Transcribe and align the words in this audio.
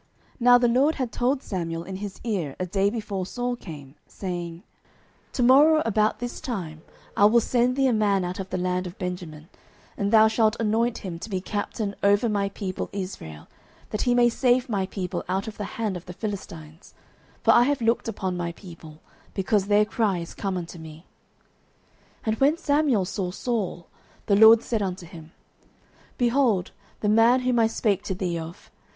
09:009:015 0.01 0.07
Now 0.39 0.57
the 0.57 0.67
LORD 0.67 0.95
had 0.95 1.11
told 1.11 1.43
Samuel 1.43 1.83
in 1.83 1.97
his 1.97 2.19
ear 2.23 2.55
a 2.59 2.65
day 2.65 2.89
before 2.89 3.23
Saul 3.23 3.55
came, 3.55 3.93
saying, 4.07 4.63
09:009:016 5.33 5.33
To 5.33 5.43
morrow 5.43 5.83
about 5.85 6.17
this 6.17 6.41
time 6.41 6.81
I 7.15 7.25
will 7.25 7.39
send 7.39 7.75
thee 7.75 7.85
a 7.85 7.93
man 7.93 8.25
out 8.25 8.39
of 8.39 8.49
the 8.49 8.57
land 8.57 8.87
of 8.87 8.97
Benjamin, 8.97 9.47
and 9.95 10.11
thou 10.11 10.27
shalt 10.27 10.55
anoint 10.59 10.97
him 11.05 11.19
to 11.19 11.29
be 11.29 11.39
captain 11.39 11.93
over 12.01 12.27
my 12.27 12.49
people 12.49 12.89
Israel, 12.91 13.47
that 13.91 14.01
he 14.01 14.15
may 14.15 14.27
save 14.27 14.67
my 14.67 14.87
people 14.87 15.23
out 15.29 15.47
of 15.47 15.57
the 15.57 15.65
hand 15.77 15.95
of 15.95 16.07
the 16.07 16.13
Philistines: 16.13 16.95
for 17.43 17.51
I 17.53 17.61
have 17.65 17.79
looked 17.79 18.07
upon 18.07 18.35
my 18.35 18.53
people, 18.53 19.01
because 19.35 19.67
their 19.67 19.85
cry 19.85 20.17
is 20.17 20.33
come 20.33 20.57
unto 20.57 20.79
me. 20.79 21.05
09:009:017 22.25 22.25
And 22.25 22.35
when 22.39 22.57
Samuel 22.57 23.05
saw 23.05 23.29
Saul, 23.29 23.85
the 24.25 24.35
LORD 24.35 24.63
said 24.63 24.81
unto 24.81 25.05
him, 25.05 25.31
Behold 26.17 26.71
the 27.01 27.09
man 27.09 27.41
whom 27.41 27.59
I 27.59 27.67
spake 27.67 28.01
to 28.05 28.15
thee 28.15 28.39
of! 28.39 28.71